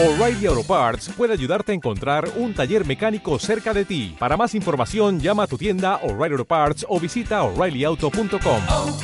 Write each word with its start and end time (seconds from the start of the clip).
O'Reilly 0.00 0.46
Auto 0.46 0.62
Parts 0.62 1.08
puede 1.08 1.32
ayudarte 1.32 1.72
a 1.72 1.74
encontrar 1.74 2.30
un 2.36 2.54
taller 2.54 2.86
mecánico 2.86 3.36
cerca 3.40 3.74
de 3.74 3.84
ti. 3.84 4.14
Para 4.16 4.36
más 4.36 4.54
información, 4.54 5.18
llama 5.18 5.42
a 5.42 5.46
tu 5.48 5.58
tienda 5.58 5.96
O'Reilly 6.04 6.34
Auto 6.34 6.44
Parts 6.44 6.86
o 6.88 7.00
visita 7.00 7.42
oreillyauto.com. 7.42 8.62
oh, 8.68 8.98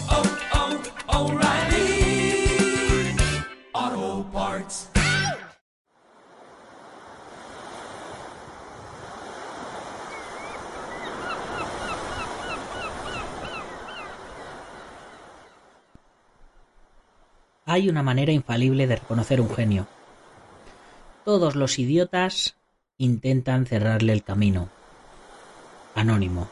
oh, 3.76 4.26
Parts. 4.32 4.88
Hay 17.66 17.88
una 17.88 18.04
manera 18.04 18.30
infalible 18.30 18.86
de 18.86 18.94
reconocer 18.94 19.40
un 19.40 19.52
genio. 19.52 19.88
Todos 21.24 21.56
los 21.56 21.78
idiotas 21.78 22.54
intentan 22.98 23.64
cerrarle 23.64 24.12
el 24.12 24.22
camino. 24.22 24.68
Anónimo. 25.94 26.48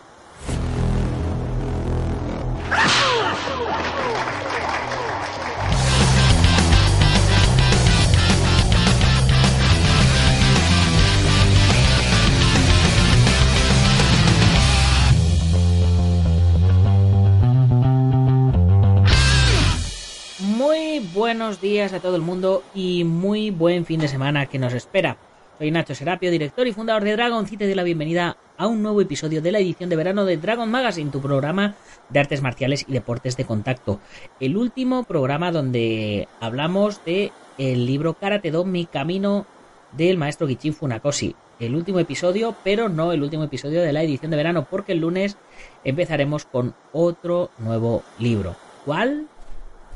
Buenos 21.33 21.63
días 21.63 21.95
a 21.95 22.01
todo 22.01 22.15
el 22.15 22.21
mundo 22.21 22.63
y 22.75 23.05
muy 23.05 23.51
buen 23.51 23.87
fin 23.87 24.01
de 24.01 24.07
semana 24.07 24.45
que 24.45 24.59
nos 24.59 24.75
espera. 24.75 25.17
Soy 25.57 25.71
Nacho 25.71 25.95
Serapio, 25.95 26.31
director 26.31 26.67
y 26.67 26.75
fundador 26.75 27.05
de 27.05 27.13
Dragon 27.13 27.47
City, 27.47 27.65
de 27.65 27.75
la 27.75 27.85
bienvenida 27.85 28.37
a 28.59 28.67
un 28.67 28.83
nuevo 28.83 29.01
episodio 29.01 29.41
de 29.41 29.51
la 29.51 29.59
edición 29.59 29.89
de 29.89 29.97
verano 29.97 30.27
de 30.27 30.37
Dragon 30.37 30.71
Magazine, 30.71 31.11
tu 31.11 31.23
programa 31.23 31.75
de 32.11 32.21
artes 32.21 32.43
marciales 32.43 32.85
y 32.87 32.93
deportes 32.93 33.39
de 33.39 33.47
contacto. 33.47 33.99
El 34.41 34.59
último 34.59 35.05
programa 35.05 35.53
donde 35.53 36.29
hablamos 36.39 37.03
de 37.07 37.33
el 37.57 37.87
libro 37.87 38.13
Karate 38.13 38.51
Do, 38.51 38.67
mi 38.67 38.85
camino 38.85 39.47
del 39.93 40.19
maestro 40.19 40.47
Gichin 40.47 40.75
Funakoshi. 40.75 41.35
El 41.59 41.75
último 41.75 41.99
episodio, 41.99 42.55
pero 42.63 42.91
no 42.91 43.11
el 43.11 43.23
último 43.23 43.45
episodio 43.45 43.81
de 43.81 43.95
la 43.95 44.03
edición 44.03 44.33
de 44.33 44.37
verano, 44.37 44.67
porque 44.69 44.93
el 44.93 44.99
lunes 44.99 45.39
empezaremos 45.83 46.45
con 46.45 46.75
otro 46.93 47.49
nuevo 47.59 48.03
libro. 48.19 48.55
¿Cuál? 48.85 49.29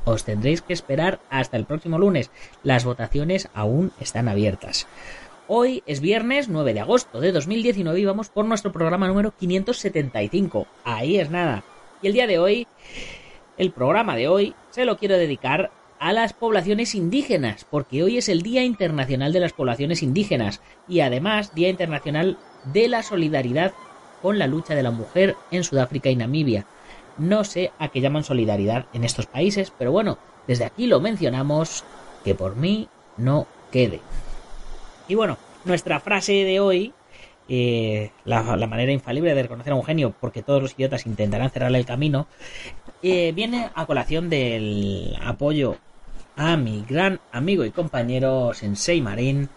Os 0.06 0.24
tendréis 0.24 0.62
que 0.62 0.72
esperar 0.72 1.18
hasta 1.28 1.56
el 1.56 1.66
próximo 1.66 1.98
lunes. 1.98 2.30
Las 2.62 2.84
votaciones 2.84 3.48
aún 3.52 3.92
están 4.00 4.28
abiertas. 4.28 4.86
Hoy 5.48 5.82
es 5.84 6.00
viernes 6.00 6.48
9 6.48 6.74
de 6.74 6.80
agosto 6.80 7.20
de 7.20 7.32
2019 7.32 8.00
y 8.00 8.04
vamos 8.04 8.28
por 8.28 8.44
nuestro 8.44 8.72
programa 8.72 9.08
número 9.08 9.32
575. 9.32 10.66
Ahí 10.84 11.18
es 11.18 11.30
nada. 11.30 11.64
Y 12.02 12.06
el 12.06 12.12
día 12.12 12.26
de 12.28 12.38
hoy, 12.38 12.68
el 13.58 13.72
programa 13.72 14.16
de 14.16 14.28
hoy, 14.28 14.54
se 14.70 14.84
lo 14.84 14.96
quiero 14.96 15.18
dedicar 15.18 15.72
a 15.98 16.12
las 16.12 16.32
poblaciones 16.32 16.94
indígenas, 16.94 17.66
porque 17.68 18.02
hoy 18.02 18.18
es 18.18 18.28
el 18.28 18.42
Día 18.42 18.62
Internacional 18.62 19.32
de 19.32 19.40
las 19.40 19.54
Poblaciones 19.54 20.02
Indígenas 20.02 20.60
y 20.88 21.00
además 21.00 21.54
Día 21.54 21.68
Internacional 21.68 22.38
de 22.64 22.88
la 22.88 23.02
Solidaridad 23.02 23.72
con 24.22 24.38
la 24.38 24.46
lucha 24.46 24.74
de 24.74 24.82
la 24.82 24.90
mujer 24.90 25.36
en 25.50 25.64
Sudáfrica 25.64 26.10
y 26.10 26.16
Namibia. 26.16 26.66
No 27.18 27.44
sé 27.44 27.72
a 27.78 27.88
qué 27.88 28.00
llaman 28.00 28.24
solidaridad 28.24 28.86
en 28.92 29.04
estos 29.04 29.26
países, 29.26 29.72
pero 29.78 29.92
bueno, 29.92 30.18
desde 30.46 30.64
aquí 30.64 30.86
lo 30.86 31.00
mencionamos, 31.00 31.84
que 32.24 32.34
por 32.34 32.56
mí 32.56 32.88
no 33.16 33.46
quede. 33.70 34.00
Y 35.08 35.14
bueno, 35.14 35.38
nuestra 35.64 36.00
frase 36.00 36.32
de 36.32 36.60
hoy, 36.60 36.92
eh, 37.48 38.10
la, 38.24 38.42
manera 38.66 38.92
infalible 38.92 39.34
de 39.34 39.42
reconocer 39.42 39.72
a 39.72 39.76
un 39.76 39.84
genio, 39.84 40.14
porque 40.20 40.42
todos 40.42 40.62
los 40.62 40.74
idiotas 40.74 41.06
intentarán 41.06 41.50
cerrarle 41.50 41.78
el 41.78 41.86
camino, 41.86 42.26
eh, 43.02 43.32
viene 43.32 43.70
a 43.74 43.86
colación 43.86 44.28
del 44.28 45.16
apoyo 45.24 45.76
a 46.36 46.56
mi 46.56 46.84
gran 46.88 47.20
amigo 47.32 47.64
y 47.64 47.70
compañero 47.70 48.52
Sensei 48.52 49.00
Marín, 49.00 49.48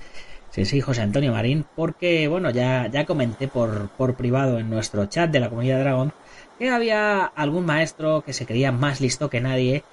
Sensei 0.49 0.81
José 0.81 1.01
Antonio 1.01 1.33
Marín, 1.33 1.65
porque 1.75 2.27
bueno, 2.27 2.51
ya, 2.51 2.87
ya 2.87 3.05
comenté 3.05 3.47
por, 3.47 3.89
por 3.89 4.15
privado 4.15 4.59
en 4.59 4.69
nuestro 4.69 5.05
chat 5.07 5.29
de 5.29 5.39
la 5.39 5.49
comunidad 5.49 5.79
Dragón 5.79 6.13
que 6.59 6.69
había 6.69 7.23
algún 7.23 7.65
maestro 7.65 8.21
que 8.23 8.33
se 8.33 8.45
creía 8.45 8.71
más 8.71 9.01
listo 9.01 9.29
que 9.29 9.41
nadie 9.41 9.83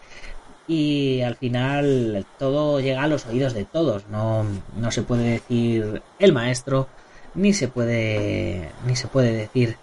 y 0.69 1.23
al 1.23 1.37
final 1.37 2.27
todo 2.39 2.81
llega 2.81 3.05
a 3.05 3.09
los 3.09 3.25
oídos 3.27 3.55
de 3.55 3.65
todos. 3.65 4.09
No, 4.09 4.45
no 4.77 4.91
se 4.91 5.03
puede 5.03 5.31
decir 5.31 6.03
el 6.19 6.33
maestro, 6.33 6.89
ni 7.35 7.53
se 7.55 7.69
puede, 7.69 8.71
ni 8.85 8.97
se 8.97 9.07
puede 9.07 9.33
decir 9.33 9.77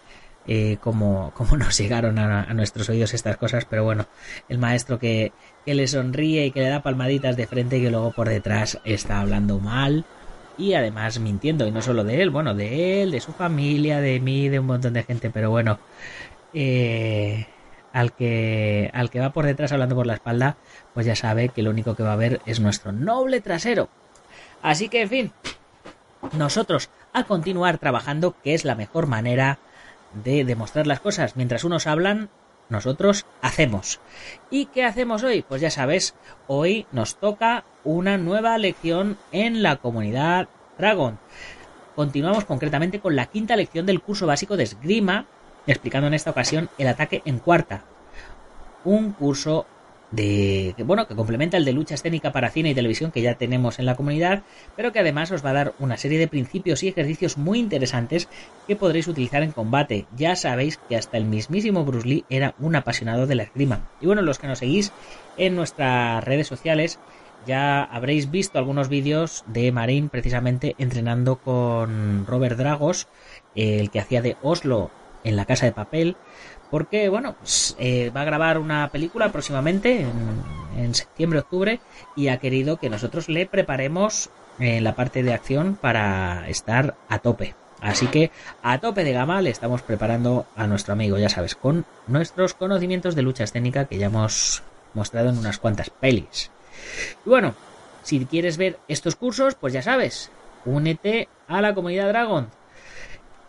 eh, 0.45 0.77
cómo, 0.81 1.31
cómo, 1.35 1.55
nos 1.57 1.77
llegaron 1.77 2.19
a, 2.19 2.43
a, 2.43 2.53
nuestros 2.53 2.89
oídos 2.89 3.13
estas 3.13 3.37
cosas, 3.37 3.65
pero 3.65 3.85
bueno, 3.85 4.07
el 4.49 4.57
maestro 4.57 4.99
que, 4.99 5.31
que 5.65 5.73
le 5.73 5.87
sonríe 5.87 6.45
y 6.45 6.51
que 6.51 6.59
le 6.59 6.69
da 6.69 6.83
palmaditas 6.83 7.37
de 7.37 7.47
frente 7.47 7.77
y 7.77 7.81
que 7.81 7.91
luego 7.91 8.11
por 8.11 8.27
detrás 8.27 8.79
está 8.83 9.21
hablando 9.21 9.59
mal 9.59 10.05
y 10.57 10.73
además 10.73 11.19
mintiendo, 11.19 11.65
y 11.65 11.71
no 11.71 11.81
solo 11.81 12.03
de 12.03 12.21
él, 12.21 12.29
bueno, 12.29 12.53
de 12.53 13.01
él, 13.01 13.11
de 13.11 13.21
su 13.21 13.31
familia, 13.33 13.99
de 14.01 14.19
mí, 14.19 14.49
de 14.49 14.59
un 14.59 14.67
montón 14.67 14.93
de 14.93 15.03
gente, 15.03 15.31
pero 15.31 15.49
bueno, 15.49 15.79
eh, 16.53 17.47
al 17.91 18.13
que 18.13 18.89
al 18.93 19.09
que 19.09 19.19
va 19.19 19.31
por 19.31 19.45
detrás 19.45 19.71
hablando 19.71 19.95
por 19.95 20.07
la 20.07 20.15
espalda, 20.15 20.57
pues 20.93 21.05
ya 21.05 21.15
sabe 21.15 21.49
que 21.49 21.61
lo 21.61 21.69
único 21.69 21.95
que 21.95 22.03
va 22.03 22.13
a 22.13 22.17
ver 22.17 22.41
es 22.45 22.59
nuestro 22.59 22.91
noble 22.91 23.41
trasero. 23.41 23.89
Así 24.61 24.89
que, 24.89 25.01
en 25.01 25.09
fin, 25.09 25.31
nosotros 26.37 26.89
a 27.11 27.25
continuar 27.25 27.77
trabajando, 27.77 28.35
que 28.43 28.53
es 28.53 28.65
la 28.65 28.75
mejor 28.75 29.07
manera 29.07 29.59
de 30.23 30.45
demostrar 30.45 30.87
las 30.87 30.99
cosas. 30.99 31.35
Mientras 31.35 31.63
unos 31.63 31.85
hablan, 31.85 32.29
nosotros 32.69 33.25
hacemos. 33.41 33.99
¿Y 34.49 34.67
qué 34.67 34.85
hacemos 34.85 35.23
hoy? 35.23 35.43
Pues 35.47 35.61
ya 35.61 35.69
sabes, 35.69 36.15
hoy 36.47 36.87
nos 36.91 37.17
toca 37.17 37.65
una 37.83 38.17
nueva 38.17 38.57
lección 38.57 39.17
en 39.31 39.61
la 39.61 39.77
comunidad 39.77 40.47
Dragon. 40.77 41.19
Continuamos 41.95 42.45
concretamente 42.45 42.99
con 42.99 43.15
la 43.15 43.27
quinta 43.27 43.55
lección 43.55 43.85
del 43.85 44.01
curso 44.01 44.25
básico 44.25 44.57
de 44.57 44.63
esgrima 44.63 45.27
explicando 45.67 46.07
en 46.07 46.13
esta 46.13 46.31
ocasión 46.31 46.69
el 46.77 46.87
ataque 46.87 47.21
en 47.25 47.39
cuarta. 47.39 47.83
Un 48.83 49.11
curso 49.13 49.65
de 50.13 50.75
bueno 50.85 51.07
que 51.07 51.15
complementa 51.15 51.57
el 51.57 51.65
de 51.65 51.73
lucha 51.73 51.95
escénica 51.95 52.31
para 52.31 52.51
cine 52.51 52.69
y 52.69 52.75
televisión 52.75 53.11
que 53.11 53.21
ya 53.21 53.33
tenemos 53.35 53.79
en 53.79 53.87
la 53.87 53.95
comunidad, 53.95 54.43
pero 54.75 54.91
que 54.91 54.99
además 54.99 55.31
os 55.31 55.43
va 55.43 55.49
a 55.49 55.53
dar 55.53 55.73
una 55.79 55.97
serie 55.97 56.19
de 56.19 56.27
principios 56.27 56.83
y 56.83 56.87
ejercicios 56.87 57.37
muy 57.37 57.59
interesantes 57.59 58.29
que 58.67 58.75
podréis 58.75 59.07
utilizar 59.07 59.41
en 59.41 59.51
combate. 59.51 60.05
Ya 60.15 60.35
sabéis 60.35 60.77
que 60.77 60.97
hasta 60.97 61.17
el 61.17 61.25
mismísimo 61.25 61.83
Bruce 61.83 62.07
Lee 62.07 62.25
era 62.29 62.53
un 62.59 62.75
apasionado 62.75 63.25
de 63.25 63.35
la 63.35 63.43
esgrima. 63.43 63.89
Y 64.01 64.05
bueno, 64.05 64.21
los 64.21 64.37
que 64.37 64.47
nos 64.47 64.59
seguís 64.59 64.91
en 65.37 65.55
nuestras 65.55 66.23
redes 66.23 66.47
sociales 66.47 66.99
ya 67.47 67.83
habréis 67.83 68.29
visto 68.29 68.59
algunos 68.59 68.89
vídeos 68.89 69.43
de 69.47 69.71
Marín 69.71 70.09
precisamente 70.09 70.75
entrenando 70.77 71.37
con 71.37 72.25
Robert 72.25 72.57
Dragos, 72.57 73.07
el 73.55 73.89
que 73.89 73.99
hacía 73.99 74.21
de 74.21 74.37
Oslo 74.41 74.91
en 75.23 75.35
la 75.35 75.45
casa 75.45 75.65
de 75.65 75.71
papel 75.71 76.15
porque 76.69 77.09
bueno 77.09 77.35
pues, 77.39 77.75
eh, 77.77 78.11
va 78.15 78.21
a 78.21 78.25
grabar 78.25 78.57
una 78.57 78.89
película 78.91 79.31
próximamente 79.31 80.01
en, 80.01 80.09
en 80.77 80.95
septiembre 80.95 81.39
octubre 81.39 81.79
y 82.15 82.29
ha 82.29 82.37
querido 82.37 82.77
que 82.77 82.89
nosotros 82.89 83.29
le 83.29 83.45
preparemos 83.45 84.29
en 84.59 84.83
la 84.83 84.95
parte 84.95 85.23
de 85.23 85.33
acción 85.33 85.77
para 85.79 86.47
estar 86.47 86.95
a 87.09 87.19
tope. 87.19 87.55
Así 87.81 88.07
que 88.07 88.31
a 88.61 88.79
tope 88.79 89.03
de 89.03 89.11
gama 89.11 89.41
le 89.41 89.49
estamos 89.49 89.81
preparando 89.81 90.45
a 90.55 90.67
nuestro 90.67 90.93
amigo 90.93 91.17
ya 91.17 91.29
sabes 91.29 91.55
con 91.55 91.85
nuestros 92.07 92.53
conocimientos 92.53 93.13
de 93.15 93.23
lucha 93.23 93.43
escénica 93.43 93.85
que 93.85 93.97
ya 93.97 94.07
hemos 94.07 94.63
mostrado 94.93 95.29
en 95.29 95.37
unas 95.37 95.59
cuantas 95.59 95.89
pelis. 95.89 96.49
Y 97.25 97.29
bueno 97.29 97.55
si 98.03 98.25
quieres 98.25 98.57
ver 98.57 98.79
estos 98.87 99.15
cursos 99.15 99.55
pues 99.55 99.73
ya 99.73 99.81
sabes 99.81 100.31
únete 100.65 101.27
a 101.47 101.61
la 101.61 101.73
comunidad 101.73 102.07
Dragon 102.07 102.47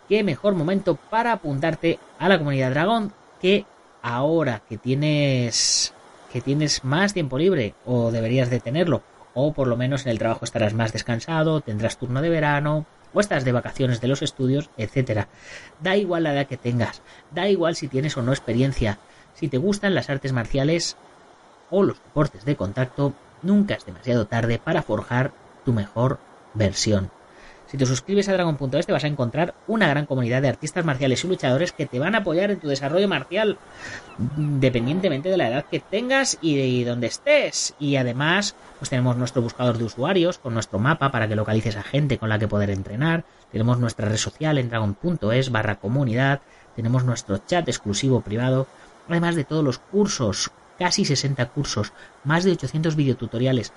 qué 0.07 0.23
mejor 0.23 0.55
momento 0.55 0.95
para 0.95 1.31
apuntarte 1.33 1.99
a 2.19 2.29
la 2.29 2.37
comunidad 2.37 2.71
Dragón 2.71 3.13
que 3.41 3.65
ahora 4.01 4.61
que 4.67 4.77
tienes 4.77 5.93
que 6.31 6.41
tienes 6.41 6.83
más 6.83 7.13
tiempo 7.13 7.37
libre 7.37 7.75
o 7.85 8.11
deberías 8.11 8.49
de 8.49 8.59
tenerlo 8.59 9.03
o 9.33 9.53
por 9.53 9.67
lo 9.67 9.77
menos 9.77 10.05
en 10.05 10.11
el 10.11 10.19
trabajo 10.19 10.45
estarás 10.45 10.73
más 10.73 10.93
descansado, 10.93 11.61
tendrás 11.61 11.97
turno 11.97 12.21
de 12.21 12.29
verano 12.29 12.85
o 13.13 13.19
estás 13.19 13.45
de 13.45 13.51
vacaciones 13.51 14.01
de 14.01 14.07
los 14.07 14.21
estudios, 14.21 14.69
etcétera. 14.77 15.27
Da 15.81 15.95
igual 15.95 16.23
la 16.23 16.33
edad 16.33 16.47
que 16.47 16.57
tengas, 16.57 17.01
da 17.31 17.47
igual 17.47 17.75
si 17.75 17.87
tienes 17.87 18.17
o 18.17 18.21
no 18.21 18.31
experiencia, 18.31 18.99
si 19.33 19.47
te 19.47 19.57
gustan 19.57 19.95
las 19.95 20.09
artes 20.09 20.33
marciales 20.33 20.97
o 21.69 21.83
los 21.83 22.01
deportes 22.01 22.45
de 22.45 22.55
contacto, 22.55 23.13
nunca 23.41 23.75
es 23.75 23.85
demasiado 23.85 24.25
tarde 24.27 24.59
para 24.59 24.81
forjar 24.81 25.31
tu 25.63 25.73
mejor 25.73 26.19
versión. 26.53 27.11
Si 27.75 27.79
te 27.79 27.85
suscribes 27.85 28.29
a 28.29 28.31
Dragon.es 28.31 28.85
te 28.85 28.93
vas 28.93 29.03
a 29.03 29.07
encontrar 29.07 29.53
una 29.67 29.89
gran 29.89 30.05
comunidad 30.05 30.41
de 30.41 30.47
artistas 30.47 30.85
marciales 30.85 31.21
y 31.21 31.27
luchadores 31.27 31.73
que 31.73 31.85
te 31.85 31.99
van 31.99 32.15
a 32.15 32.19
apoyar 32.19 32.49
en 32.49 32.61
tu 32.61 32.69
desarrollo 32.69 33.09
marcial, 33.09 33.57
independientemente 34.37 35.27
de 35.27 35.35
la 35.35 35.49
edad 35.49 35.65
que 35.69 35.81
tengas 35.81 36.37
y 36.39 36.55
de 36.55 36.89
donde 36.89 37.07
estés. 37.07 37.75
Y 37.77 37.97
además, 37.97 38.55
pues 38.79 38.89
tenemos 38.89 39.17
nuestro 39.17 39.41
buscador 39.41 39.77
de 39.77 39.83
usuarios 39.83 40.37
con 40.37 40.53
nuestro 40.53 40.79
mapa 40.79 41.11
para 41.11 41.27
que 41.27 41.35
localices 41.35 41.75
a 41.75 41.83
gente 41.83 42.17
con 42.17 42.29
la 42.29 42.39
que 42.39 42.47
poder 42.47 42.69
entrenar. 42.69 43.25
Tenemos 43.51 43.77
nuestra 43.77 44.07
red 44.07 44.15
social 44.15 44.57
en 44.57 44.69
dragon.es 44.69 45.51
barra 45.51 45.75
comunidad. 45.75 46.39
Tenemos 46.77 47.03
nuestro 47.03 47.39
chat 47.39 47.67
exclusivo 47.67 48.21
privado. 48.21 48.67
Además 49.09 49.35
de 49.35 49.43
todos 49.43 49.65
los 49.65 49.79
cursos, 49.79 50.49
casi 50.79 51.03
60 51.03 51.45
cursos, 51.49 51.91
más 52.23 52.45
de 52.45 52.53
800 52.53 52.95
videotutoriales 52.95 53.73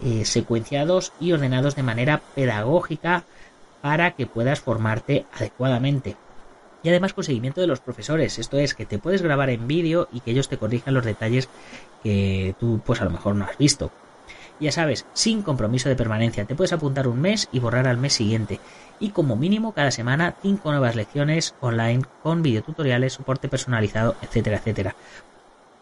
eh, 0.00 0.24
secuenciados 0.24 1.12
y 1.20 1.30
ordenados 1.30 1.76
de 1.76 1.84
manera 1.84 2.22
pedagógica 2.34 3.24
para 3.86 4.16
que 4.16 4.26
puedas 4.26 4.58
formarte 4.58 5.26
adecuadamente. 5.32 6.16
Y 6.82 6.88
además 6.88 7.12
con 7.12 7.22
seguimiento 7.22 7.60
de 7.60 7.68
los 7.68 7.78
profesores, 7.78 8.36
esto 8.40 8.58
es 8.58 8.74
que 8.74 8.84
te 8.84 8.98
puedes 8.98 9.22
grabar 9.22 9.48
en 9.48 9.68
vídeo 9.68 10.08
y 10.12 10.18
que 10.18 10.32
ellos 10.32 10.48
te 10.48 10.58
corrijan 10.58 10.92
los 10.92 11.04
detalles 11.04 11.48
que 12.02 12.56
tú 12.58 12.80
pues 12.84 13.00
a 13.00 13.04
lo 13.04 13.12
mejor 13.12 13.36
no 13.36 13.44
has 13.44 13.56
visto. 13.56 13.92
Ya 14.58 14.72
sabes, 14.72 15.06
sin 15.12 15.42
compromiso 15.42 15.88
de 15.88 15.94
permanencia, 15.94 16.46
te 16.46 16.56
puedes 16.56 16.72
apuntar 16.72 17.06
un 17.06 17.20
mes 17.20 17.48
y 17.52 17.60
borrar 17.60 17.86
al 17.86 17.96
mes 17.96 18.14
siguiente. 18.14 18.58
Y 18.98 19.10
como 19.10 19.36
mínimo 19.36 19.70
cada 19.70 19.92
semana 19.92 20.34
5 20.42 20.68
nuevas 20.68 20.96
lecciones 20.96 21.54
online 21.60 22.02
con 22.24 22.42
videotutoriales, 22.42 23.12
soporte 23.12 23.48
personalizado, 23.48 24.16
etcétera, 24.20 24.56
etcétera. 24.56 24.96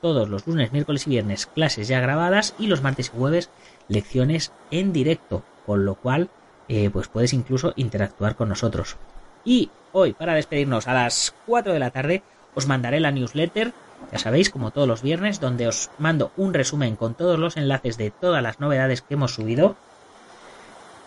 Todos 0.03 0.29
los 0.29 0.47
lunes, 0.47 0.73
miércoles 0.73 1.06
y 1.06 1.11
viernes 1.11 1.47
clases 1.47 1.89
ya 1.89 2.01
grabadas 2.01 2.55
y 2.59 2.67
los 2.67 2.83
martes 2.83 3.11
y 3.15 3.17
jueves 3.17 3.49
lecciones 3.89 4.53
en 4.71 4.93
directo, 4.93 5.43
con 5.65 5.87
lo 5.87 5.95
cual 5.95 6.29
eh, 6.69 6.90
pues 6.90 7.08
puedes 7.08 7.32
incluso 7.32 7.72
interactuar 7.76 8.37
con 8.37 8.49
nosotros. 8.49 8.96
Y 9.44 9.70
hoy, 9.93 10.12
para 10.12 10.34
despedirnos 10.34 10.88
a 10.88 10.94
las 10.94 11.34
4 11.46 11.72
de 11.72 11.78
la 11.78 11.90
tarde, 11.90 12.22
os 12.55 12.66
mandaré 12.66 13.00
la 13.00 13.11
newsletter, 13.11 13.72
ya 14.12 14.19
sabéis, 14.19 14.50
como 14.50 14.70
todos 14.70 14.88
los 14.88 15.02
viernes, 15.02 15.40
donde 15.40 15.66
os 15.66 15.90
mando 15.99 16.32
un 16.37 16.55
resumen 16.55 16.96
con 16.96 17.14
todos 17.14 17.38
los 17.38 17.56
enlaces 17.56 17.96
de 17.96 18.11
todas 18.11 18.43
las 18.43 18.61
novedades 18.61 19.02
que 19.02 19.14
hemos 19.14 19.34
subido. 19.34 19.76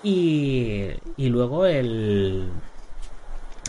Y, 0.03 0.89
y 1.15 1.29
luego 1.29 1.65
el... 1.65 2.49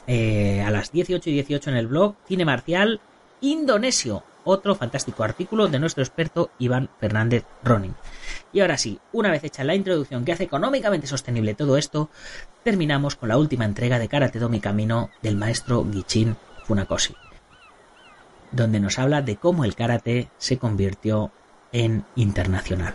Eh, 0.06 0.62
a 0.62 0.70
las 0.70 0.90
18 0.90 1.28
y 1.28 1.34
18 1.34 1.70
en 1.70 1.76
el 1.76 1.86
blog 1.86 2.14
Cine 2.26 2.46
Marcial 2.46 3.00
Indonesio, 3.42 4.24
otro 4.48 4.74
fantástico 4.74 5.24
artículo 5.24 5.68
de 5.68 5.78
nuestro 5.78 6.02
experto 6.02 6.50
Iván 6.58 6.90
Fernández 6.98 7.44
Ronin. 7.62 7.94
Y 8.52 8.60
ahora 8.60 8.78
sí, 8.78 8.98
una 9.12 9.30
vez 9.30 9.44
hecha 9.44 9.64
la 9.64 9.74
introducción 9.74 10.24
que 10.24 10.32
hace 10.32 10.44
económicamente 10.44 11.06
sostenible 11.06 11.54
todo 11.54 11.76
esto, 11.76 12.10
terminamos 12.64 13.16
con 13.16 13.28
la 13.28 13.38
última 13.38 13.64
entrega 13.64 13.98
de 13.98 14.08
Karate 14.08 14.38
Do 14.38 14.48
Mi 14.48 14.60
Camino 14.60 15.10
del 15.22 15.36
maestro 15.36 15.86
Gichin 15.90 16.36
Funakoshi, 16.64 17.14
donde 18.52 18.80
nos 18.80 18.98
habla 18.98 19.22
de 19.22 19.36
cómo 19.36 19.64
el 19.64 19.74
karate 19.74 20.28
se 20.38 20.58
convirtió 20.58 21.30
en 21.72 22.04
internacional. 22.16 22.94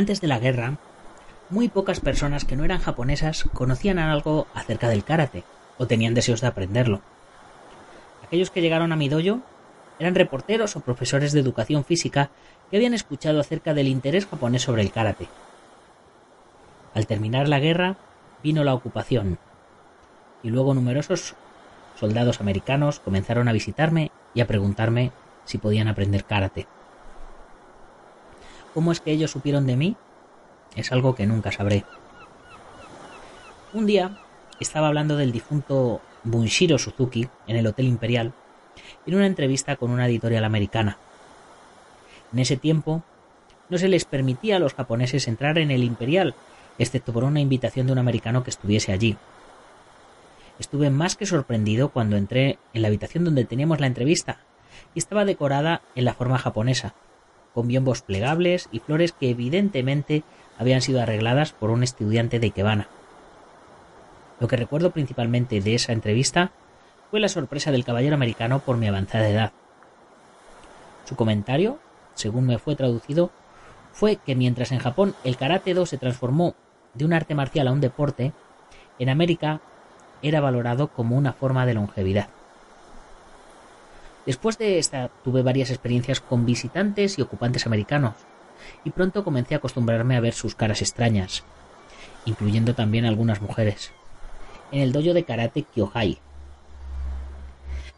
Antes 0.00 0.22
de 0.22 0.28
la 0.28 0.38
guerra, 0.38 0.78
muy 1.50 1.68
pocas 1.68 2.00
personas 2.00 2.46
que 2.46 2.56
no 2.56 2.64
eran 2.64 2.80
japonesas 2.80 3.44
conocían 3.52 3.98
algo 3.98 4.46
acerca 4.54 4.88
del 4.88 5.04
karate 5.04 5.44
o 5.76 5.86
tenían 5.86 6.14
deseos 6.14 6.40
de 6.40 6.46
aprenderlo. 6.46 7.02
Aquellos 8.24 8.50
que 8.50 8.62
llegaron 8.62 8.92
a 8.92 8.96
mi 8.96 9.10
dojo 9.10 9.42
eran 9.98 10.14
reporteros 10.14 10.74
o 10.74 10.80
profesores 10.80 11.32
de 11.32 11.40
educación 11.40 11.84
física 11.84 12.30
que 12.70 12.78
habían 12.78 12.94
escuchado 12.94 13.40
acerca 13.40 13.74
del 13.74 13.88
interés 13.88 14.24
japonés 14.24 14.62
sobre 14.62 14.80
el 14.80 14.90
karate. 14.90 15.28
Al 16.94 17.06
terminar 17.06 17.46
la 17.46 17.60
guerra 17.60 17.98
vino 18.42 18.64
la 18.64 18.72
ocupación 18.72 19.36
y 20.42 20.48
luego 20.48 20.72
numerosos 20.72 21.34
soldados 21.94 22.40
americanos 22.40 23.00
comenzaron 23.00 23.48
a 23.48 23.52
visitarme 23.52 24.12
y 24.32 24.40
a 24.40 24.46
preguntarme 24.46 25.12
si 25.44 25.58
podían 25.58 25.88
aprender 25.88 26.24
karate. 26.24 26.66
¿Cómo 28.74 28.92
es 28.92 29.00
que 29.00 29.10
ellos 29.12 29.30
supieron 29.30 29.66
de 29.66 29.76
mí? 29.76 29.96
Es 30.76 30.92
algo 30.92 31.14
que 31.14 31.26
nunca 31.26 31.50
sabré. 31.50 31.84
Un 33.72 33.86
día 33.86 34.18
estaba 34.60 34.88
hablando 34.88 35.16
del 35.16 35.32
difunto 35.32 36.00
Bunshiro 36.24 36.78
Suzuki 36.78 37.28
en 37.46 37.56
el 37.56 37.66
Hotel 37.66 37.86
Imperial 37.86 38.32
en 39.06 39.14
una 39.14 39.26
entrevista 39.26 39.76
con 39.76 39.90
una 39.90 40.06
editorial 40.06 40.44
americana. 40.44 40.98
En 42.32 42.38
ese 42.38 42.56
tiempo 42.56 43.02
no 43.68 43.78
se 43.78 43.88
les 43.88 44.04
permitía 44.04 44.56
a 44.56 44.58
los 44.60 44.74
japoneses 44.74 45.28
entrar 45.28 45.58
en 45.58 45.70
el 45.70 45.82
Imperial, 45.82 46.34
excepto 46.78 47.12
por 47.12 47.24
una 47.24 47.40
invitación 47.40 47.86
de 47.86 47.92
un 47.92 47.98
americano 47.98 48.42
que 48.42 48.50
estuviese 48.50 48.92
allí. 48.92 49.16
Estuve 50.58 50.90
más 50.90 51.16
que 51.16 51.26
sorprendido 51.26 51.88
cuando 51.88 52.16
entré 52.16 52.58
en 52.74 52.82
la 52.82 52.88
habitación 52.88 53.24
donde 53.24 53.44
teníamos 53.44 53.80
la 53.80 53.86
entrevista 53.86 54.40
y 54.94 54.98
estaba 54.98 55.24
decorada 55.24 55.82
en 55.94 56.04
la 56.04 56.14
forma 56.14 56.38
japonesa, 56.38 56.94
con 57.54 57.68
biombos 57.68 58.02
plegables 58.02 58.68
y 58.72 58.80
flores 58.80 59.12
que 59.12 59.30
evidentemente 59.30 60.22
habían 60.58 60.82
sido 60.82 61.00
arregladas 61.00 61.52
por 61.52 61.70
un 61.70 61.82
estudiante 61.82 62.38
de 62.38 62.46
Ikebana. 62.46 62.88
Lo 64.38 64.48
que 64.48 64.56
recuerdo 64.56 64.90
principalmente 64.90 65.60
de 65.60 65.74
esa 65.74 65.92
entrevista 65.92 66.52
fue 67.10 67.20
la 67.20 67.28
sorpresa 67.28 67.72
del 67.72 67.84
caballero 67.84 68.14
americano 68.14 68.60
por 68.60 68.76
mi 68.76 68.86
avanzada 68.86 69.28
edad. 69.28 69.52
Su 71.04 71.16
comentario, 71.16 71.78
según 72.14 72.46
me 72.46 72.58
fue 72.58 72.76
traducido, 72.76 73.30
fue 73.92 74.16
que 74.16 74.36
mientras 74.36 74.72
en 74.72 74.78
Japón 74.78 75.14
el 75.24 75.36
karate 75.36 75.74
do 75.74 75.84
se 75.86 75.98
transformó 75.98 76.54
de 76.94 77.04
un 77.04 77.12
arte 77.12 77.34
marcial 77.34 77.68
a 77.68 77.72
un 77.72 77.80
deporte, 77.80 78.32
en 78.98 79.08
América 79.08 79.60
era 80.22 80.40
valorado 80.40 80.88
como 80.88 81.16
una 81.16 81.32
forma 81.32 81.66
de 81.66 81.74
longevidad. 81.74 82.28
Después 84.26 84.58
de 84.58 84.78
esta 84.78 85.10
tuve 85.24 85.42
varias 85.42 85.70
experiencias 85.70 86.20
con 86.20 86.44
visitantes 86.46 87.18
y 87.18 87.22
ocupantes 87.22 87.66
americanos, 87.66 88.14
y 88.84 88.90
pronto 88.90 89.24
comencé 89.24 89.54
a 89.54 89.58
acostumbrarme 89.58 90.16
a 90.16 90.20
ver 90.20 90.34
sus 90.34 90.54
caras 90.54 90.82
extrañas, 90.82 91.44
incluyendo 92.26 92.74
también 92.74 93.06
algunas 93.06 93.40
mujeres, 93.40 93.92
en 94.72 94.80
el 94.80 94.92
dojo 94.92 95.14
de 95.14 95.24
karate 95.24 95.62
Kyohai. 95.62 96.18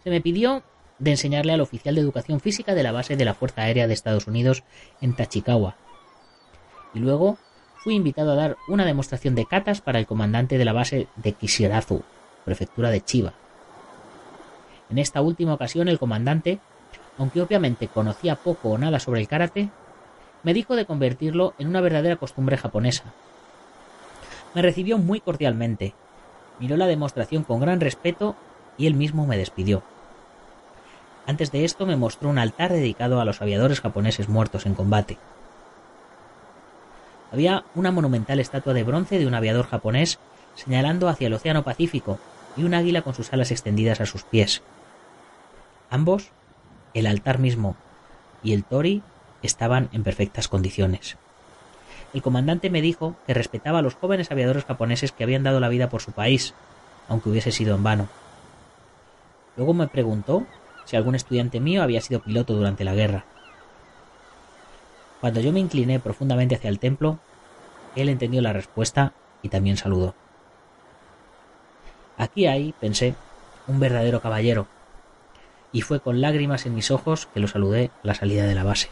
Se 0.04 0.10
me 0.10 0.20
pidió 0.20 0.62
de 0.98 1.10
enseñarle 1.10 1.52
al 1.52 1.60
oficial 1.60 1.96
de 1.96 2.00
educación 2.00 2.40
física 2.40 2.74
de 2.74 2.82
la 2.82 2.92
base 2.92 3.16
de 3.16 3.24
la 3.24 3.34
Fuerza 3.34 3.62
Aérea 3.62 3.88
de 3.88 3.94
Estados 3.94 4.26
Unidos 4.26 4.62
en 5.00 5.14
Tachikawa, 5.14 5.76
y 6.94 7.00
luego 7.00 7.38
fui 7.82 7.94
invitado 7.94 8.32
a 8.32 8.36
dar 8.36 8.56
una 8.68 8.84
demostración 8.84 9.34
de 9.34 9.46
katas 9.46 9.80
para 9.80 9.98
el 9.98 10.06
comandante 10.06 10.56
de 10.56 10.64
la 10.64 10.72
base 10.72 11.08
de 11.16 11.32
Kishirazu, 11.32 12.02
prefectura 12.44 12.90
de 12.90 13.00
Chiba. 13.00 13.34
En 14.92 14.98
esta 14.98 15.22
última 15.22 15.54
ocasión 15.54 15.88
el 15.88 15.98
comandante, 15.98 16.58
aunque 17.16 17.40
obviamente 17.40 17.88
conocía 17.88 18.36
poco 18.36 18.68
o 18.68 18.76
nada 18.76 19.00
sobre 19.00 19.22
el 19.22 19.26
karate, 19.26 19.70
me 20.42 20.52
dijo 20.52 20.76
de 20.76 20.84
convertirlo 20.84 21.54
en 21.58 21.68
una 21.68 21.80
verdadera 21.80 22.16
costumbre 22.16 22.58
japonesa. 22.58 23.04
Me 24.54 24.60
recibió 24.60 24.98
muy 24.98 25.20
cordialmente, 25.20 25.94
miró 26.60 26.76
la 26.76 26.86
demostración 26.86 27.42
con 27.42 27.60
gran 27.60 27.80
respeto 27.80 28.36
y 28.76 28.86
él 28.86 28.92
mismo 28.92 29.26
me 29.26 29.38
despidió. 29.38 29.82
Antes 31.26 31.50
de 31.52 31.64
esto 31.64 31.86
me 31.86 31.96
mostró 31.96 32.28
un 32.28 32.38
altar 32.38 32.70
dedicado 32.70 33.18
a 33.18 33.24
los 33.24 33.40
aviadores 33.40 33.80
japoneses 33.80 34.28
muertos 34.28 34.66
en 34.66 34.74
combate. 34.74 35.16
Había 37.32 37.64
una 37.74 37.92
monumental 37.92 38.40
estatua 38.40 38.74
de 38.74 38.82
bronce 38.82 39.18
de 39.18 39.26
un 39.26 39.32
aviador 39.32 39.68
japonés 39.68 40.18
señalando 40.54 41.08
hacia 41.08 41.28
el 41.28 41.32
Océano 41.32 41.64
Pacífico 41.64 42.18
y 42.58 42.64
un 42.64 42.74
águila 42.74 43.00
con 43.00 43.14
sus 43.14 43.32
alas 43.32 43.50
extendidas 43.52 44.02
a 44.02 44.06
sus 44.06 44.24
pies. 44.24 44.60
Ambos, 45.92 46.30
el 46.94 47.06
altar 47.06 47.38
mismo 47.38 47.76
y 48.42 48.54
el 48.54 48.64
tori, 48.64 49.02
estaban 49.42 49.90
en 49.92 50.02
perfectas 50.02 50.48
condiciones. 50.48 51.18
El 52.14 52.22
comandante 52.22 52.70
me 52.70 52.80
dijo 52.80 53.14
que 53.26 53.34
respetaba 53.34 53.80
a 53.80 53.82
los 53.82 53.94
jóvenes 53.96 54.30
aviadores 54.30 54.64
japoneses 54.64 55.12
que 55.12 55.22
habían 55.22 55.42
dado 55.42 55.60
la 55.60 55.68
vida 55.68 55.90
por 55.90 56.00
su 56.00 56.12
país, 56.12 56.54
aunque 57.10 57.28
hubiese 57.28 57.52
sido 57.52 57.74
en 57.74 57.82
vano. 57.82 58.08
Luego 59.54 59.74
me 59.74 59.86
preguntó 59.86 60.46
si 60.86 60.96
algún 60.96 61.14
estudiante 61.14 61.60
mío 61.60 61.82
había 61.82 62.00
sido 62.00 62.22
piloto 62.22 62.54
durante 62.54 62.84
la 62.84 62.94
guerra. 62.94 63.26
Cuando 65.20 65.40
yo 65.40 65.52
me 65.52 65.60
incliné 65.60 66.00
profundamente 66.00 66.54
hacia 66.54 66.70
el 66.70 66.78
templo, 66.78 67.18
él 67.96 68.08
entendió 68.08 68.40
la 68.40 68.54
respuesta 68.54 69.12
y 69.42 69.50
también 69.50 69.76
saludó. 69.76 70.14
Aquí 72.16 72.46
hay, 72.46 72.72
pensé, 72.80 73.14
un 73.66 73.78
verdadero 73.78 74.22
caballero, 74.22 74.68
y 75.72 75.80
fue 75.80 76.00
con 76.00 76.20
lágrimas 76.20 76.66
en 76.66 76.74
mis 76.74 76.90
ojos 76.90 77.26
que 77.32 77.40
lo 77.40 77.48
saludé 77.48 77.90
a 78.02 78.06
la 78.06 78.14
salida 78.14 78.44
de 78.44 78.54
la 78.54 78.64
base. 78.64 78.90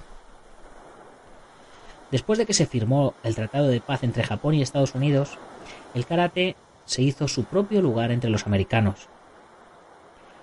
Después 2.11 2.39
de 2.39 2.47
que 2.47 2.55
se 2.55 2.67
firmó 2.67 3.15
el 3.23 3.37
Tratado 3.37 3.69
de 3.69 3.81
Paz 3.81 4.03
entre 4.03 4.25
Japón 4.25 4.55
y 4.55 4.63
Estados 4.63 4.95
Unidos, 4.95 5.39
el 5.95 6.07
karate 6.07 6.57
se 6.85 7.03
hizo 7.03 7.29
su 7.29 7.45
propio 7.45 7.83
lugar 7.83 8.11
entre 8.11 8.31
los 8.31 8.47
americanos. 8.47 9.09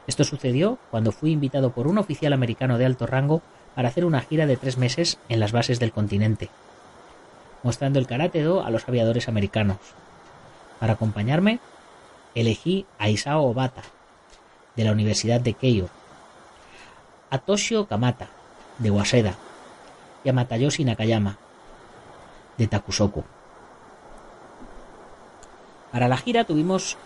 Esto 0.05 0.23
sucedió 0.23 0.77
cuando 0.91 1.11
fui 1.11 1.31
invitado 1.31 1.71
por 1.71 1.87
un 1.87 1.97
oficial 1.97 2.31
americano 2.31 2.77
de 2.77 2.85
alto 2.85 3.05
rango 3.05 3.41
para 3.75 3.89
hacer 3.89 4.05
una 4.05 4.21
gira 4.21 4.45
de 4.45 4.55
tres 4.55 4.77
meses 4.77 5.19
en 5.27 5.41
las 5.41 5.51
bases 5.51 5.79
del 5.79 5.91
continente, 5.91 6.49
mostrando 7.63 7.99
el 7.99 8.07
karate 8.07 8.41
do 8.41 8.63
a 8.63 8.69
los 8.69 8.87
aviadores 8.87 9.27
americanos. 9.27 9.77
Para 10.79 10.93
acompañarme, 10.93 11.59
elegí 12.33 12.85
a 12.97 13.09
Isao 13.09 13.43
Obata, 13.43 13.83
de 14.77 14.85
la 14.85 14.93
Universidad 14.93 15.41
de 15.41 15.53
Keio, 15.53 15.89
a 17.29 17.39
Toshio 17.39 17.87
Kamata, 17.87 18.27
de 18.79 18.91
Waseda, 18.91 19.35
y 20.23 20.29
a 20.29 20.33
Matayoshi 20.33 20.83
Nakayama, 20.85 21.37
de 22.57 22.67
Takusoku. 22.67 23.23
Para 25.91 26.07
la 26.07 26.17
gira 26.17 26.43
tuvimos 26.43 26.97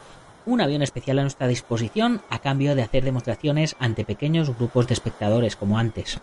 un 0.46 0.62
avión 0.62 0.82
especial 0.82 1.20
a 1.20 1.22
nuestra 1.22 1.48
disposición 1.48 2.22
a 2.30 2.40
cambio 2.40 2.75
de 2.75 2.82
hacer 2.82 3.04
demostraciones 3.04 3.75
ante 3.80 4.06
pequeños 4.06 4.56
grupos 4.58 4.88
de 4.88 4.94
espectadores 4.94 5.56
como 5.56 5.78
antes. 5.78 6.20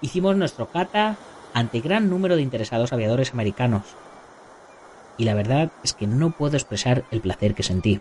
Hicimos 0.00 0.36
nuestro 0.36 0.68
kata 0.68 1.16
ante 1.54 1.80
gran 1.80 2.10
número 2.10 2.36
de 2.36 2.42
interesados 2.42 2.92
aviadores 2.92 3.32
americanos. 3.32 3.84
Y 5.16 5.24
la 5.24 5.34
verdad 5.34 5.70
es 5.82 5.94
que 5.94 6.06
no 6.06 6.32
puedo 6.32 6.56
expresar 6.56 7.04
el 7.10 7.20
placer 7.20 7.54
que 7.54 7.62
sentí. 7.62 8.00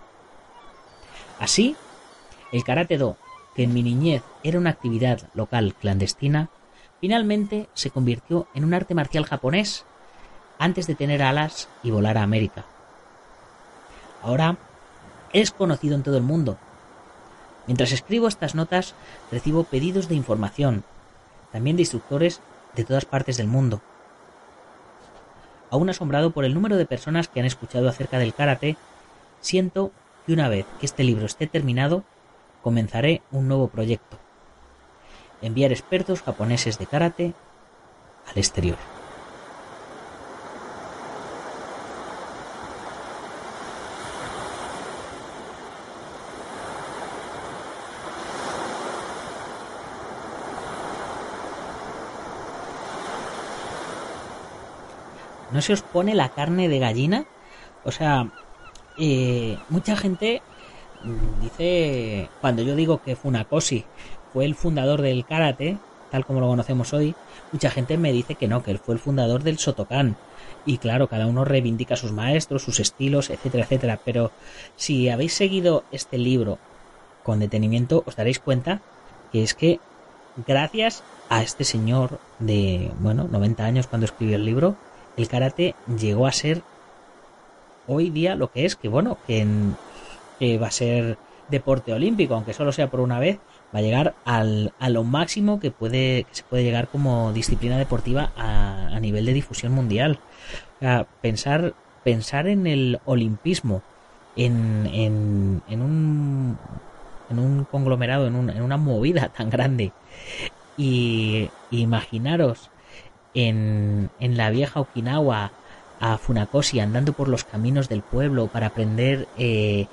Así, 1.39 1.75
el 2.51 2.63
karate 2.63 2.97
do, 2.97 3.17
que 3.55 3.63
en 3.63 3.73
mi 3.73 3.81
niñez 3.81 4.21
era 4.43 4.59
una 4.59 4.69
actividad 4.69 5.21
local 5.33 5.73
clandestina, 5.73 6.49
finalmente 6.99 7.69
se 7.73 7.89
convirtió 7.89 8.47
en 8.53 8.65
un 8.65 8.73
arte 8.73 8.93
marcial 8.93 9.25
japonés 9.25 9.85
antes 10.59 10.87
de 10.87 10.95
tener 10.95 11.23
alas 11.23 11.69
y 11.81 11.91
volar 11.91 12.17
a 12.17 12.23
América. 12.23 12.65
Ahora 14.21 14.57
es 15.33 15.51
conocido 15.51 15.95
en 15.95 16.03
todo 16.03 16.17
el 16.17 16.23
mundo. 16.23 16.57
Mientras 17.67 17.91
escribo 17.91 18.27
estas 18.27 18.55
notas, 18.55 18.93
recibo 19.31 19.63
pedidos 19.63 20.07
de 20.07 20.15
información, 20.15 20.83
también 21.51 21.75
de 21.77 21.83
instructores 21.83 22.41
de 22.75 22.83
todas 22.83 23.05
partes 23.05 23.37
del 23.37 23.47
mundo. 23.47 23.81
Aún 25.71 25.89
asombrado 25.89 26.31
por 26.31 26.45
el 26.45 26.53
número 26.53 26.77
de 26.77 26.85
personas 26.85 27.27
que 27.27 27.39
han 27.39 27.45
escuchado 27.45 27.89
acerca 27.89 28.19
del 28.19 28.33
karate, 28.33 28.77
siento 29.41 29.91
que 30.25 30.33
una 30.33 30.47
vez 30.47 30.65
que 30.79 30.85
este 30.85 31.03
libro 31.03 31.25
esté 31.25 31.47
terminado, 31.47 32.03
comenzaré 32.65 33.21
un 33.31 33.47
nuevo 33.47 33.67
proyecto. 33.67 34.17
Enviar 35.43 35.71
expertos 35.71 36.23
japoneses 36.23 36.79
de 36.79 36.87
karate 36.87 37.33
al 38.27 38.37
exterior. 38.39 38.77
¿No 55.51 55.61
se 55.61 55.73
os 55.73 55.83
pone 55.83 56.15
la 56.15 56.29
carne 56.29 56.67
de 56.67 56.79
gallina? 56.79 57.25
O 57.83 57.91
sea, 57.91 58.31
eh, 58.97 59.59
mucha 59.69 59.95
gente 59.95 60.41
dice, 61.41 62.29
cuando 62.41 62.61
yo 62.61 62.75
digo 62.75 63.01
que 63.01 63.15
Funakoshi 63.15 63.85
fue 64.33 64.45
el 64.45 64.55
fundador 64.55 65.01
del 65.01 65.25
karate, 65.25 65.77
tal 66.11 66.25
como 66.25 66.39
lo 66.39 66.47
conocemos 66.47 66.93
hoy, 66.93 67.15
mucha 67.51 67.69
gente 67.69 67.97
me 67.97 68.11
dice 68.11 68.35
que 68.35 68.47
no, 68.47 68.63
que 68.63 68.71
él 68.71 68.79
fue 68.79 68.95
el 68.95 68.99
fundador 68.99 69.43
del 69.43 69.59
Sotokan. 69.59 70.15
Y 70.65 70.77
claro, 70.77 71.07
cada 71.07 71.27
uno 71.27 71.45
reivindica 71.45 71.95
sus 71.95 72.11
maestros, 72.11 72.63
sus 72.63 72.79
estilos, 72.79 73.29
etcétera, 73.29 73.63
etcétera. 73.65 73.99
Pero 74.03 74.31
si 74.75 75.09
habéis 75.09 75.33
seguido 75.33 75.83
este 75.91 76.17
libro 76.17 76.57
con 77.23 77.39
detenimiento, 77.39 78.03
os 78.05 78.15
daréis 78.15 78.39
cuenta 78.39 78.81
que 79.31 79.43
es 79.43 79.53
que 79.53 79.79
gracias 80.47 81.03
a 81.29 81.43
este 81.43 81.63
señor 81.63 82.19
de, 82.39 82.91
bueno, 82.99 83.27
90 83.29 83.63
años 83.63 83.87
cuando 83.87 84.05
escribió 84.05 84.35
el 84.35 84.45
libro, 84.45 84.75
el 85.17 85.27
karate 85.27 85.75
llegó 85.99 86.27
a 86.27 86.31
ser 86.31 86.61
hoy 87.87 88.09
día 88.09 88.35
lo 88.35 88.51
que 88.51 88.65
es, 88.65 88.75
que 88.75 88.87
bueno, 88.89 89.17
que, 89.27 89.45
va 90.41 90.67
a 90.67 90.71
ser 90.71 91.17
deporte 91.49 91.93
olímpico, 91.93 92.35
aunque 92.35 92.53
solo 92.53 92.71
sea 92.71 92.89
por 92.89 92.99
una 92.99 93.19
vez, 93.19 93.39
va 93.73 93.79
a 93.79 93.81
llegar 93.81 94.15
al, 94.25 94.73
a 94.79 94.89
lo 94.89 95.03
máximo 95.03 95.59
que 95.59 95.71
puede 95.71 96.23
que 96.23 96.35
se 96.35 96.43
puede 96.43 96.63
llegar 96.63 96.87
como 96.87 97.33
disciplina 97.33 97.77
deportiva 97.77 98.31
a, 98.35 98.87
a 98.87 98.99
nivel 98.99 99.25
de 99.25 99.33
difusión 99.33 99.71
mundial. 99.71 100.19
pensar 101.21 101.73
pensar 102.03 102.47
en 102.47 102.67
el 102.67 102.99
olimpismo, 103.05 103.81
en, 104.35 104.87
en, 104.93 105.61
en 105.67 105.81
un 105.81 106.57
en 107.29 107.39
un 107.39 107.65
conglomerado, 107.65 108.27
en, 108.27 108.35
en 108.49 108.61
una 108.61 108.77
movida 108.77 109.29
tan 109.37 109.49
grande 109.49 109.91
y 110.77 111.49
imaginaros 111.71 112.69
en, 113.33 114.09
en 114.19 114.37
la 114.37 114.49
vieja 114.49 114.79
Okinawa 114.79 115.51
a 115.99 116.17
Funakoshi 116.17 116.79
andando 116.79 117.13
por 117.13 117.27
los 117.27 117.43
caminos 117.43 117.89
del 117.89 118.01
pueblo 118.01 118.47
para 118.47 118.67
aprender 118.67 119.27
eh, 119.37 119.87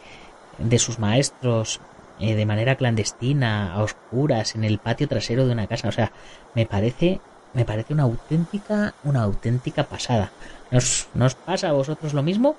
de 0.58 0.78
sus 0.78 0.98
maestros 0.98 1.80
eh, 2.20 2.34
de 2.34 2.46
manera 2.46 2.76
clandestina, 2.76 3.74
a 3.74 3.82
oscuras, 3.82 4.54
en 4.54 4.64
el 4.64 4.78
patio 4.78 5.08
trasero 5.08 5.46
de 5.46 5.52
una 5.52 5.66
casa. 5.66 5.88
O 5.88 5.92
sea, 5.92 6.12
me 6.54 6.66
parece, 6.66 7.20
me 7.52 7.64
parece 7.64 7.94
una 7.94 8.04
auténtica, 8.04 8.94
una 9.02 9.22
auténtica 9.22 9.84
pasada. 9.84 10.30
¿Nos, 10.70 11.08
¿Nos 11.14 11.34
pasa 11.34 11.70
a 11.70 11.72
vosotros 11.72 12.14
lo 12.14 12.22
mismo? 12.22 12.56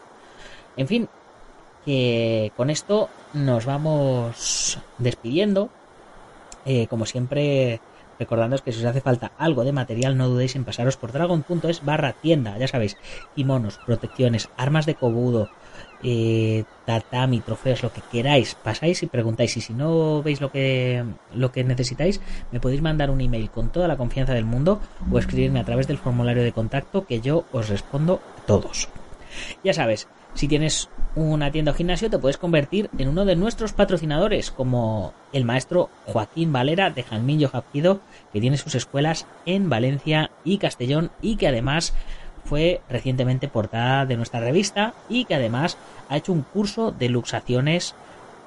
En 0.75 0.87
fin, 0.87 1.09
que 1.85 2.51
con 2.57 2.69
esto 2.69 3.09
nos 3.33 3.65
vamos 3.65 4.79
despidiendo. 4.97 5.69
Eh, 6.65 6.87
como 6.87 7.05
siempre, 7.05 7.79
Recordándoos 8.19 8.61
que 8.61 8.71
si 8.71 8.79
os 8.79 8.85
hace 8.85 9.01
falta 9.01 9.31
algo 9.37 9.63
de 9.63 9.71
material, 9.71 10.17
no 10.17 10.29
dudéis 10.29 10.55
en 10.55 10.65
pasaros 10.65 10.97
por 10.97 11.11
dragon.es 11.11 11.83
barra 11.83 12.13
tienda, 12.13 12.57
ya 12.57 12.67
sabéis, 12.67 12.97
kimonos, 13.35 13.79
protecciones, 13.85 14.49
armas 14.57 14.85
de 14.85 14.95
cobudo, 14.95 15.49
eh, 16.03 16.63
tatami, 16.85 17.39
trofeos, 17.39 17.81
lo 17.81 17.91
que 17.91 18.01
queráis, 18.11 18.55
pasáis 18.55 19.01
y 19.03 19.07
preguntáis. 19.07 19.55
Y 19.57 19.61
si 19.61 19.73
no 19.73 20.21
veis 20.21 20.41
lo 20.41 20.51
que, 20.51 21.03
lo 21.33 21.51
que 21.51 21.63
necesitáis, 21.63 22.21
me 22.51 22.59
podéis 22.59 22.81
mandar 22.81 23.09
un 23.09 23.21
email 23.21 23.49
con 23.49 23.69
toda 23.69 23.87
la 23.87 23.97
confianza 23.97 24.33
del 24.33 24.45
mundo 24.45 24.81
o 25.11 25.17
escribirme 25.17 25.59
a 25.59 25.65
través 25.65 25.87
del 25.87 25.97
formulario 25.97 26.43
de 26.43 26.51
contacto 26.51 27.05
que 27.05 27.21
yo 27.21 27.45
os 27.51 27.69
respondo 27.69 28.21
a 28.37 28.45
todos. 28.45 28.89
Ya 29.63 29.73
sabes, 29.73 30.07
si 30.33 30.47
tienes 30.47 30.89
una 31.15 31.51
tienda 31.51 31.71
o 31.71 31.75
gimnasio, 31.75 32.09
te 32.09 32.17
puedes 32.17 32.37
convertir 32.37 32.89
en 32.97 33.07
uno 33.07 33.25
de 33.25 33.35
nuestros 33.35 33.73
patrocinadores, 33.73 34.49
como 34.51 35.13
el 35.31 35.45
maestro 35.45 35.89
Joaquín 36.05 36.51
Valera 36.51 36.89
de 36.89 37.03
Janmillo 37.03 37.49
Hapkido, 37.53 38.01
que 38.31 38.41
tiene 38.41 38.57
sus 38.57 38.75
escuelas 38.75 39.27
en 39.45 39.69
Valencia 39.69 40.31
y 40.43 40.57
Castellón 40.57 41.11
y 41.21 41.35
que 41.35 41.47
además 41.47 41.93
fue 42.45 42.81
recientemente 42.89 43.47
portada 43.47 44.05
de 44.05 44.17
nuestra 44.17 44.39
revista 44.39 44.93
y 45.07 45.25
que 45.25 45.35
además 45.35 45.77
ha 46.09 46.17
hecho 46.17 46.33
un 46.33 46.41
curso 46.41 46.91
de 46.91 47.09
luxaciones 47.09 47.95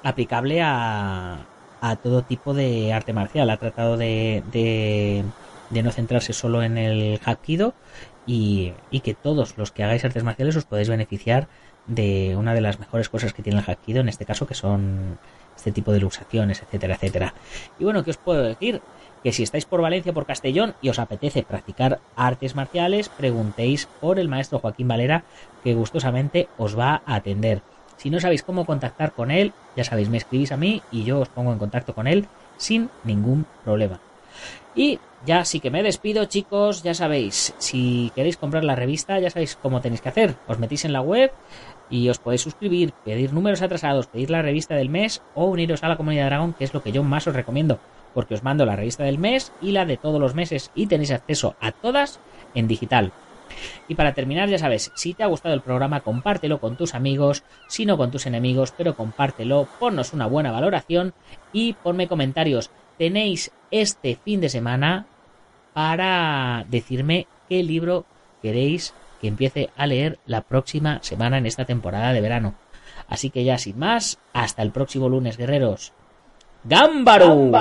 aplicable 0.03 0.61
a, 0.61 1.45
a 1.81 1.95
todo 1.95 2.21
tipo 2.21 2.53
de 2.53 2.93
arte 2.93 3.13
marcial. 3.13 3.49
Ha 3.49 3.57
tratado 3.57 3.97
de, 3.97 4.43
de, 4.51 5.23
de 5.69 5.83
no 5.83 5.91
centrarse 5.91 6.33
solo 6.33 6.63
en 6.63 6.77
el 6.77 7.19
Hapkido 7.25 7.73
y, 8.27 8.73
y 8.91 8.99
que 8.99 9.13
todos 9.13 9.57
los 9.57 9.71
que 9.71 9.83
hagáis 9.83 10.05
artes 10.05 10.23
marciales 10.23 10.55
os 10.57 10.65
podéis 10.65 10.89
beneficiar 10.89 11.47
de 11.87 12.35
una 12.35 12.53
de 12.53 12.61
las 12.61 12.79
mejores 12.79 13.09
cosas 13.09 13.33
que 13.33 13.41
tiene 13.41 13.59
el 13.59 13.65
Hapkido, 13.65 14.01
en 14.01 14.09
este 14.09 14.25
caso, 14.25 14.45
que 14.45 14.53
son 14.53 15.17
este 15.55 15.71
tipo 15.71 15.91
de 15.91 15.99
luxaciones, 15.99 16.61
etcétera, 16.61 16.95
etcétera. 16.95 17.33
Y 17.79 17.83
bueno, 17.83 18.03
¿qué 18.03 18.11
os 18.11 18.17
puedo 18.17 18.43
decir? 18.43 18.81
Que 19.23 19.31
si 19.31 19.43
estáis 19.43 19.65
por 19.65 19.81
Valencia, 19.81 20.13
por 20.13 20.25
Castellón 20.25 20.75
y 20.81 20.89
os 20.89 20.99
apetece 20.99 21.43
practicar 21.43 21.99
artes 22.15 22.55
marciales, 22.55 23.09
preguntéis 23.09 23.87
por 23.99 24.19
el 24.19 24.27
maestro 24.27 24.59
Joaquín 24.59 24.87
Valera, 24.87 25.23
que 25.63 25.73
gustosamente 25.73 26.47
os 26.57 26.77
va 26.77 27.01
a 27.05 27.15
atender. 27.15 27.61
Si 27.97 28.11
no 28.11 28.19
sabéis 28.19 28.43
cómo 28.43 28.65
contactar 28.65 29.13
con 29.13 29.31
él, 29.31 29.53
ya 29.75 29.83
sabéis, 29.83 30.09
me 30.09 30.17
escribís 30.17 30.51
a 30.51 30.57
mí 30.57 30.83
y 30.91 31.03
yo 31.03 31.19
os 31.19 31.29
pongo 31.29 31.51
en 31.51 31.57
contacto 31.57 31.95
con 31.95 32.05
él 32.05 32.27
sin 32.57 32.89
ningún 33.03 33.45
problema. 33.63 33.99
Y 34.75 34.99
ya 35.25 35.43
sí 35.43 35.59
que 35.59 35.71
me 35.71 35.81
despido, 35.81 36.25
chicos. 36.25 36.83
Ya 36.83 36.93
sabéis, 36.93 37.55
si 37.57 38.11
queréis 38.13 38.37
comprar 38.37 38.63
la 38.63 38.75
revista, 38.75 39.19
ya 39.19 39.31
sabéis 39.31 39.55
cómo 39.55 39.81
tenéis 39.81 40.01
que 40.01 40.09
hacer. 40.09 40.35
Os 40.47 40.59
metís 40.59 40.85
en 40.85 40.93
la 40.93 41.01
web 41.01 41.31
y 41.89 42.09
os 42.09 42.19
podéis 42.19 42.41
suscribir, 42.41 42.93
pedir 43.05 43.33
números 43.33 43.61
atrasados, 43.61 44.07
pedir 44.07 44.29
la 44.29 44.41
revista 44.41 44.75
del 44.75 44.89
mes 44.89 45.21
o 45.35 45.45
uniros 45.45 45.83
a 45.83 45.89
la 45.89 45.97
comunidad 45.97 46.27
Dragon, 46.27 46.53
que 46.53 46.63
es 46.63 46.73
lo 46.73 46.83
que 46.83 46.91
yo 46.91 47.03
más 47.03 47.27
os 47.27 47.35
recomiendo. 47.35 47.79
Porque 48.13 48.33
os 48.33 48.43
mando 48.43 48.65
la 48.65 48.75
revista 48.75 49.03
del 49.03 49.19
mes 49.19 49.51
y 49.61 49.71
la 49.71 49.85
de 49.85 49.97
todos 49.97 50.19
los 50.19 50.35
meses 50.35 50.71
y 50.75 50.87
tenéis 50.87 51.11
acceso 51.11 51.55
a 51.59 51.71
todas 51.71 52.19
en 52.55 52.67
digital. 52.67 53.11
Y 53.87 53.95
para 53.95 54.13
terminar, 54.13 54.49
ya 54.49 54.57
sabes, 54.57 54.91
si 54.95 55.13
te 55.13 55.23
ha 55.23 55.27
gustado 55.27 55.55
el 55.55 55.61
programa, 55.61 56.01
compártelo 56.01 56.59
con 56.59 56.75
tus 56.75 56.95
amigos, 56.95 57.43
si 57.67 57.85
no 57.85 57.97
con 57.97 58.11
tus 58.11 58.25
enemigos, 58.25 58.73
pero 58.75 58.95
compártelo, 58.95 59.67
ponnos 59.79 60.13
una 60.13 60.27
buena 60.27 60.51
valoración 60.51 61.13
y 61.53 61.73
ponme 61.73 62.07
comentarios. 62.07 62.69
Tenéis 62.97 63.51
este 63.71 64.15
fin 64.15 64.41
de 64.41 64.49
semana 64.49 65.05
para 65.73 66.65
decirme 66.69 67.27
qué 67.47 67.63
libro 67.63 68.05
queréis 68.41 68.93
que 69.19 69.27
empiece 69.27 69.69
a 69.75 69.87
leer 69.87 70.19
la 70.25 70.41
próxima 70.41 70.99
semana 71.01 71.37
en 71.37 71.45
esta 71.45 71.65
temporada 71.65 72.13
de 72.13 72.21
verano. 72.21 72.55
Así 73.07 73.29
que 73.29 73.43
ya 73.43 73.57
sin 73.57 73.79
más, 73.79 74.19
hasta 74.33 74.61
el 74.61 74.71
próximo 74.71 75.09
lunes, 75.09 75.37
guerreros. 75.37 75.93
¡Gámbaro! 76.63 77.51